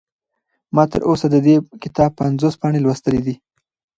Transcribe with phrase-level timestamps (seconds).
[0.75, 3.35] ما تر اوسه د دې کتاب پنځوس پاڼې لوستلي دي.